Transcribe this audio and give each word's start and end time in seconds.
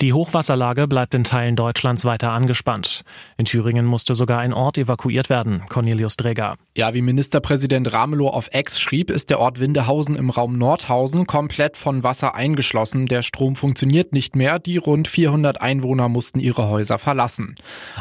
Die 0.00 0.12
Hochwasserlage 0.12 0.88
bleibt 0.88 1.14
in 1.14 1.22
Teilen 1.22 1.54
Deutschlands 1.54 2.04
weiter 2.04 2.30
angespannt. 2.30 3.04
In 3.38 3.44
Thüringen 3.44 3.86
musste 3.86 4.16
sogar 4.16 4.40
ein 4.40 4.52
Ort 4.52 4.76
evakuiert 4.76 5.30
werden. 5.30 5.62
Cornelius 5.68 6.16
Dräger. 6.16 6.56
Ja, 6.76 6.94
wie 6.94 7.00
Ministerpräsident 7.00 7.92
Ramelow 7.92 8.28
auf 8.28 8.48
Ex 8.50 8.80
schrieb, 8.80 9.08
ist 9.08 9.30
der 9.30 9.38
Ort 9.38 9.60
Windehausen 9.60 10.16
im 10.16 10.30
Raum 10.30 10.58
Nordhausen 10.58 11.28
komplett 11.28 11.76
von 11.76 12.02
Wasser 12.02 12.34
eingeschlossen. 12.34 13.06
Der 13.06 13.22
Strom 13.22 13.54
funktioniert 13.54 14.12
nicht 14.12 14.34
mehr. 14.34 14.58
Die 14.58 14.78
rund 14.78 15.06
400 15.06 15.60
Einwohner 15.60 16.08
mussten 16.08 16.40
ihre 16.40 16.68
Häuser 16.68 16.98
verlassen. 16.98 17.54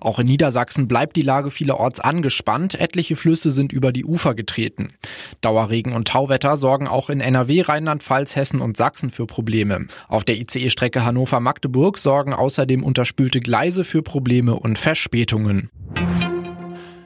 Auch 0.00 0.20
in 0.20 0.28
Niedersachsen 0.28 0.86
bleibt 0.86 1.16
die 1.16 1.22
Lage 1.22 1.50
vielerorts 1.50 1.98
angespannt. 1.98 2.80
Etliche 2.80 3.16
Flüsse 3.16 3.50
sind 3.50 3.72
über 3.72 3.90
die 3.90 4.04
Ufer 4.04 4.34
getreten. 4.34 4.92
Dauerregen 5.40 5.92
und 5.92 6.06
Tauwetter 6.06 6.56
sorgen 6.56 6.86
auch 6.86 7.10
in 7.10 7.20
NRW, 7.20 7.62
Rheinland-Pfalz, 7.62 8.36
Hessen 8.36 8.60
und 8.60 8.76
Sachsen 8.76 9.10
für 9.10 9.26
Probleme. 9.26 9.88
Auf 10.06 10.24
der 10.24 10.38
ICE-Strecke 10.38 11.04
Hannover-Magdeburg 11.04 11.79
sorgen 11.96 12.32
außerdem 12.32 12.82
unterspülte 12.84 13.40
Gleise 13.40 13.84
für 13.84 14.02
Probleme 14.02 14.54
und 14.54 14.78
Verspätungen. 14.78 15.70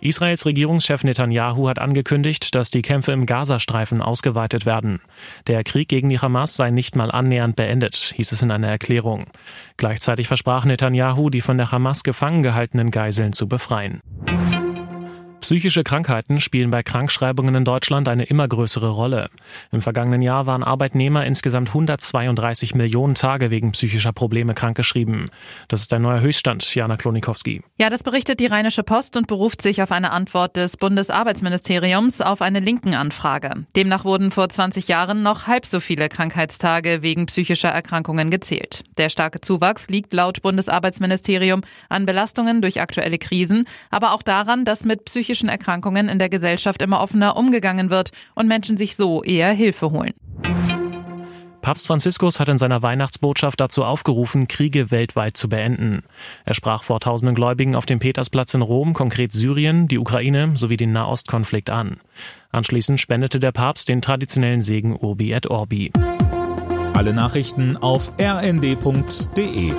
Israels 0.00 0.46
Regierungschef 0.46 1.02
Netanyahu 1.02 1.68
hat 1.68 1.78
angekündigt, 1.78 2.54
dass 2.54 2.70
die 2.70 2.82
Kämpfe 2.82 3.12
im 3.12 3.26
Gazastreifen 3.26 4.00
ausgeweitet 4.00 4.64
werden. 4.64 5.00
Der 5.46 5.64
Krieg 5.64 5.88
gegen 5.88 6.08
die 6.08 6.20
Hamas 6.20 6.54
sei 6.54 6.70
nicht 6.70 6.94
mal 6.94 7.10
annähernd 7.10 7.56
beendet, 7.56 8.12
hieß 8.14 8.30
es 8.30 8.42
in 8.42 8.50
einer 8.50 8.68
Erklärung. 8.68 9.24
Gleichzeitig 9.76 10.28
versprach 10.28 10.64
Netanyahu, 10.64 11.30
die 11.30 11.40
von 11.40 11.56
der 11.56 11.72
Hamas 11.72 12.04
gefangen 12.04 12.42
gehaltenen 12.42 12.90
Geiseln 12.90 13.32
zu 13.32 13.48
befreien. 13.48 14.00
Psychische 15.40 15.84
Krankheiten 15.84 16.40
spielen 16.40 16.70
bei 16.70 16.82
Krankschreibungen 16.82 17.54
in 17.54 17.64
Deutschland 17.64 18.08
eine 18.08 18.24
immer 18.24 18.48
größere 18.48 18.88
Rolle. 18.88 19.30
Im 19.70 19.80
vergangenen 19.80 20.20
Jahr 20.20 20.46
waren 20.46 20.64
Arbeitnehmer 20.64 21.24
insgesamt 21.24 21.68
132 21.68 22.74
Millionen 22.74 23.14
Tage 23.14 23.50
wegen 23.50 23.70
psychischer 23.70 24.12
Probleme 24.12 24.54
krankgeschrieben. 24.54 25.30
Das 25.68 25.80
ist 25.80 25.94
ein 25.94 26.02
neuer 26.02 26.20
Höchststand, 26.20 26.74
Jana 26.74 26.96
Klonikowski. 26.96 27.62
Ja, 27.78 27.88
das 27.88 28.02
berichtet 28.02 28.40
die 28.40 28.46
Rheinische 28.46 28.82
Post 28.82 29.16
und 29.16 29.28
beruft 29.28 29.62
sich 29.62 29.80
auf 29.80 29.92
eine 29.92 30.10
Antwort 30.10 30.56
des 30.56 30.76
Bundesarbeitsministeriums 30.76 32.20
auf 32.20 32.42
eine 32.42 32.58
linken 32.58 32.94
Anfrage. 32.94 33.64
Demnach 33.76 34.04
wurden 34.04 34.32
vor 34.32 34.48
20 34.48 34.88
Jahren 34.88 35.22
noch 35.22 35.46
halb 35.46 35.66
so 35.66 35.78
viele 35.78 36.08
Krankheitstage 36.08 37.02
wegen 37.02 37.26
psychischer 37.26 37.70
Erkrankungen 37.70 38.32
gezählt. 38.32 38.82
Der 38.98 39.08
starke 39.08 39.40
Zuwachs 39.40 39.88
liegt 39.88 40.12
laut 40.12 40.42
Bundesarbeitsministerium 40.42 41.62
an 41.88 42.06
Belastungen 42.06 42.60
durch 42.60 42.80
aktuelle 42.80 43.18
Krisen, 43.18 43.66
aber 43.90 44.12
auch 44.12 44.22
daran, 44.22 44.64
dass 44.64 44.84
mit 44.84 45.04
psychischen 45.04 45.27
psychischen 45.28 45.50
Erkrankungen 45.50 46.08
in 46.08 46.18
der 46.18 46.30
Gesellschaft 46.30 46.80
immer 46.80 47.02
offener 47.02 47.36
umgegangen 47.36 47.90
wird 47.90 48.12
und 48.34 48.48
Menschen 48.48 48.78
sich 48.78 48.96
so 48.96 49.22
eher 49.22 49.52
Hilfe 49.52 49.90
holen. 49.90 50.14
Papst 51.60 51.86
Franziskus 51.86 52.40
hat 52.40 52.48
in 52.48 52.56
seiner 52.56 52.80
Weihnachtsbotschaft 52.80 53.60
dazu 53.60 53.84
aufgerufen, 53.84 54.48
Kriege 54.48 54.90
weltweit 54.90 55.36
zu 55.36 55.50
beenden. 55.50 56.02
Er 56.46 56.54
sprach 56.54 56.82
vor 56.82 56.98
tausenden 56.98 57.34
Gläubigen 57.34 57.74
auf 57.74 57.84
dem 57.84 57.98
Petersplatz 57.98 58.54
in 58.54 58.62
Rom, 58.62 58.94
konkret 58.94 59.32
Syrien, 59.32 59.86
die 59.86 59.98
Ukraine 59.98 60.52
sowie 60.54 60.78
den 60.78 60.92
Nahostkonflikt 60.92 61.68
an. 61.68 62.00
Anschließend 62.50 62.98
spendete 62.98 63.38
der 63.38 63.52
Papst 63.52 63.90
den 63.90 64.00
traditionellen 64.00 64.62
Segen 64.62 64.96
Urbi 64.96 65.32
et 65.32 65.50
Orbi. 65.50 65.92
Alle 66.94 67.12
Nachrichten 67.12 67.76
auf 67.76 68.12
rnd.de 68.18 69.72